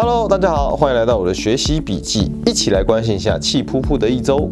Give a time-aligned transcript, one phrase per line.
[0.00, 4.48] Hello，大家好，欢迎来到我的学习笔记，一起来关心一下气噗噗的一周。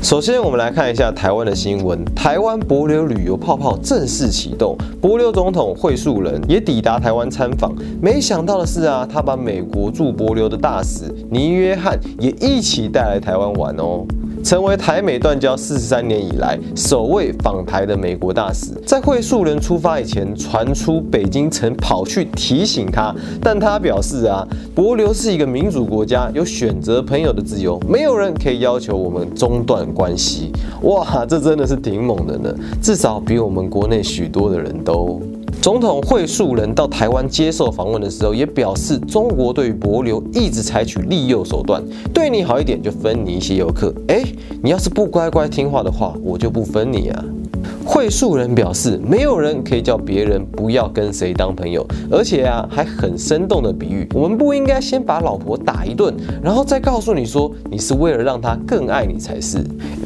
[0.00, 2.04] 首先，我们来看一下台湾的新闻。
[2.14, 7.74] 台湾博流旅游泡泡正式启动，博流总统惠树人也抵达台湾参访。
[8.00, 14.06] 没想到的是啊，他把美国驻博流的大使尼约翰也一起带来台湾玩哦。
[14.44, 30.52] 成为台美断交四十三年以来首位访台的美国大使，在惠树人出发以前，传出北京曾跑去提醒他，但他表示啊，博流是一个民主国家，有选择朋友的自由，没有人可以要求我们中断关系。
[30.82, 35.22] 哇，这真的是挺猛的呢，至少比我们国内许多的人都。
[35.64, 41.82] 总统会树人到台湾接受访问的时候，也表示中国对于博流一直采取利诱手段，
[42.12, 44.22] 对你好一点就分你一些游客，哎，
[44.62, 47.24] 你要是不乖乖听话的话，我就不分你啊。
[47.84, 59.58] 会树人表示，没有人可以叫别人不要跟谁当朋友，而且啊，还很生动的比喻，我们不应该先把老婆打一顿，然后再告诉你说你是为了让她更爱你才是。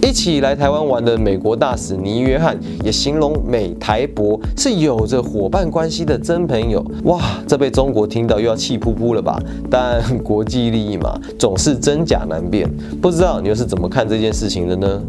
[0.03, 6.85] 一起来台湾玩的美国大使尼约翰也形容美台博是有着伙伴关系的真朋友。
[7.05, 9.41] 哇，这被中国听到又要气扑扑了吧？
[9.71, 12.69] 但国际利益嘛，总是真假难辨，
[13.01, 15.03] 不知道你又是怎么看这件事情的呢？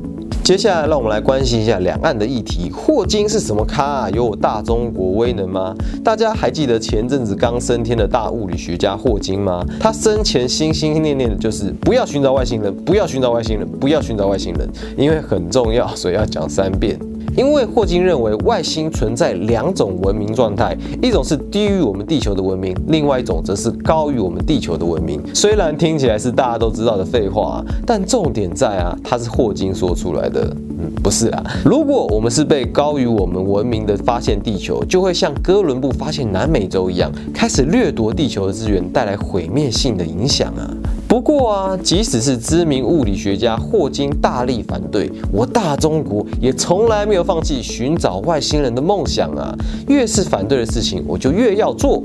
[0.50, 2.72] 接下来，让我们来关心一下两岸的议题。
[2.72, 4.09] 霍金是什么咖啊？
[4.09, 5.75] 有我大中国威能吗？
[6.03, 9.64] 大家还记得前阵子刚升天的大物理学家霍金吗？
[9.80, 17.00] 他生前心心念念的就是不要寻找外星人，不要寻找外星人，不要寻找外星人，因为很重要，所以要讲三遍。
[17.39, 25.21] 因为霍金认为外星存在两种文明状态，一种是低于我们地球的文明，另外一种则是高于我们地球的文明。
[25.33, 30.53] 虽然听起来是大家都知道的废话，啊但重点在啊，它是霍金说出来的。
[30.81, 31.43] 嗯，不是啊。
[31.63, 40.75] 如果我们是被高于我们文明的发现地球，就会像哥伦布发现南美洲一样，开始掠夺地球的资源，带来毁灭性的影响啊。
[41.09, 49.52] 不过啊，即使是知名物理学家霍金大力反对，我大中国也从来没有放弃寻找外星人的梦想啊！
[49.87, 52.03] 越是反对的事情，我就越要做。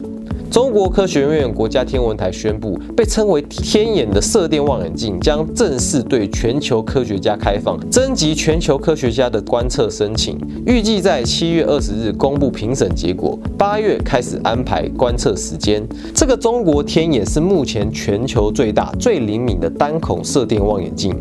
[0.54, 15.84] 中国科学院国家天文台宣布，被称为“天眼”的射电望远镜将正式对全球科学家开放，征集全球科学家的观测申请，预计在七月二十日公布评审结果，八月开始安排观测时间。
[16.15, 21.12] 这个中国天眼是目前全球最大、最灵敏的单孔射电望远镜。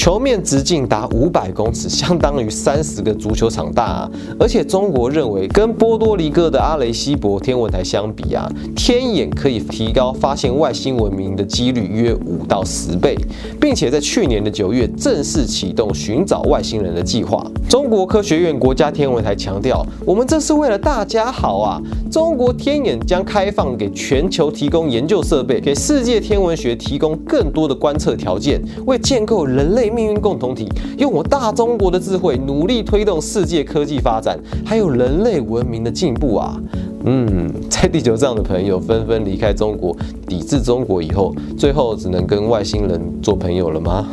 [0.00, 4.10] 球面直径达五百公尺，相当于三十个足球场大啊！
[4.38, 13.14] 而且中国认为，跟波多黎各的阿雷西博天文台相比啊，天眼可以提高发现外星文明的几率约五到十倍，
[13.60, 17.44] 并且在去年的九月正式启动寻找外星人的计划。
[17.68, 21.78] 中国科学院国家天文台强调，我们这是为了大家好啊！
[22.10, 29.89] 中国天眼将开放给全球提供研究设备，给世界天文学提供更多的观测条件，为建构人类。
[29.94, 30.68] 命运共同体，
[30.98, 36.60] 用我大中国的智慧，努力推动世界科技发展，还有人类文明的进步啊！
[37.04, 39.96] 嗯，在地球上的朋友纷纷离开中国，
[40.26, 44.06] 抵制中国以后，最后只能跟外星人做朋友了吗？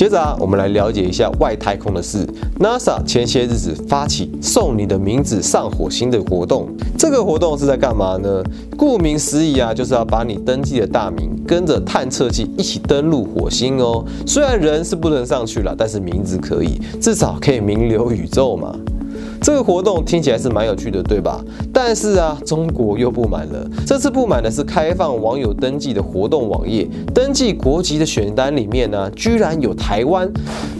[0.00, 2.26] 接着啊，我们来了解一下外太空的事。
[2.58, 8.42] NASA 前些日子发起送你的名字上火星的活动，这个活动是在干嘛呢？
[8.78, 14.02] 顾名思义啊，就是要把你登记的大名跟着探测器一起登陆火星哦。
[14.26, 18.74] 虽然人是不能上去了，但是名字可以，至少可以名留宇宙嘛。
[19.42, 21.42] 这个活动听起来是蛮有趣的，对吧？
[21.82, 23.66] 但是啊，中国又不满了。
[23.86, 30.30] 这次不满的是开放网友登记的活动网页，登记国籍的选单里面呢，居然有台湾。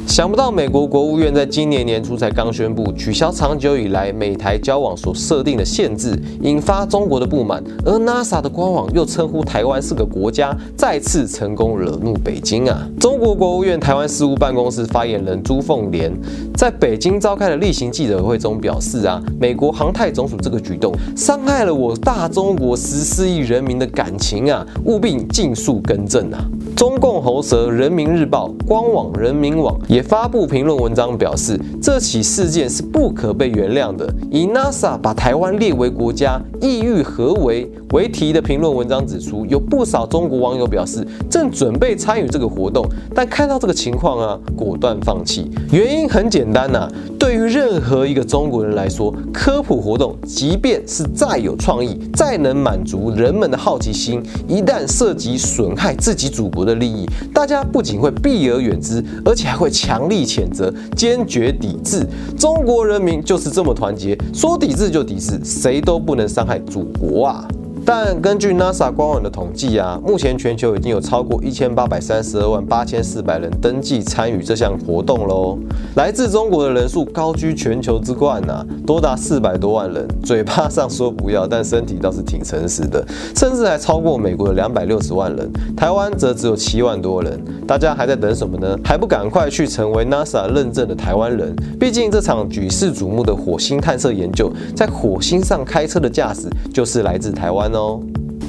[0.06, 7.62] 想不到美国国务院在今年年初才刚宣布取消长久以来美台交往所设定的限制，引发中国的不满。
[7.86, 12.86] 而 NASA 的官网又称呼台湾是个国家，再次成功惹怒北京啊！
[12.98, 16.12] 中国国务院台湾事务办公室发言人朱凤莲
[16.54, 26.38] 在北京召开的例行记者会中表示啊，美国航太总署这个举动伤害了我大中国十四亿人民的感情啊，务必尽速更正啊！
[26.80, 30.02] 中共喉舌人民日报官网人民网也。
[30.02, 34.10] 发布评论文章表示，这起事件是不可被原谅的。
[34.30, 42.84] 以 NASA 把台湾列为国家，意欲何为为题的评论文章指出，有不少中国网友表示正准备参与这个活动，
[43.14, 45.50] 但看到这个情况啊，果断放弃。
[45.70, 46.88] 原因很简单呐，
[47.18, 59.68] 对于任何一个中国人来说，科普活动即便是再有创意，再能满足人们的好奇心，一旦涉及损害自己祖国的的利益，大家不仅会避而远之，而且还会。
[59.80, 62.06] 强力谴责，坚决抵制。
[62.36, 67.48] 中国人民就是这么团结，说抵制就抵制，谁都不能伤害祖国啊！
[67.92, 75.58] 但根据 NASA 官网的统计啊，目前全球已经有超过一千八百三十二万八千四百人登记参与这项活动喽。
[75.96, 80.06] 来自中国的人数高居全球之冠呐，多达四百多万人。
[80.22, 83.04] 嘴巴上说不要，但身体倒是挺诚实的，
[83.34, 85.50] 甚至还超过美国的两百六十万人。
[85.76, 87.44] 台湾则只有七万多人。
[87.66, 88.78] 大家还在等什么呢？
[88.84, 91.52] 还不赶快去成为 NASA 认证的台湾人？
[91.80, 97.79] 毕竟这场举世瞩目的火星探测研究，在火星上开车的驾驶就是来自台湾哦。
[97.80, 98.00] 哦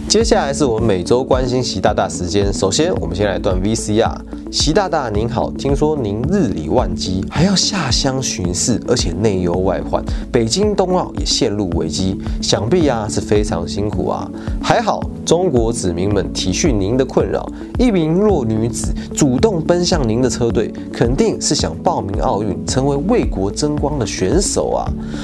[0.10, 2.52] 接下来是我们每周关心习大大时间。
[2.52, 4.14] 首先，我们先来段 VCR。
[4.52, 14.30] 习大大您好，听说您日理万机，还要下乡巡视，而且内忧外患，北京冬奥也陷入危机，想必呀是非常辛苦啊。
[14.62, 17.50] 还好中国子民们体恤您的困扰，
[17.80, 24.84] 一名弱女子主动奔向您的车队，肯定是想报名奥运，成为为国争光的选手啊。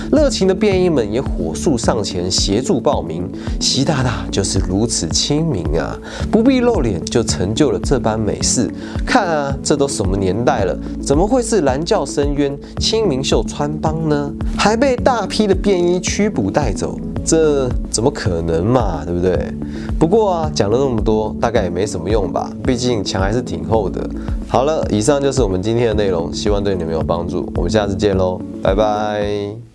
[0.10, 3.30] 热情的便衣们也火速上前协助报名。
[3.60, 6.00] 习大大就是如此亲民啊，
[6.32, 8.72] 不必露脸就成就了这般美事。
[9.06, 14.32] 看看啊，这都什么年代了，怎么会是蓝教深渊、清明秀穿帮呢？
[14.56, 19.04] 还被大批的便衣驱捕带走，这怎么可能嘛？
[19.04, 19.52] 对不对？
[19.98, 24.08] 不过啊，讲了那么多，大概也没什么用吧，毕竟墙还是挺厚的。
[24.48, 27.52] 好了，以上就是我们今天的内容，希望对你们有帮助。
[27.56, 29.67] 我们下次见喽，拜拜。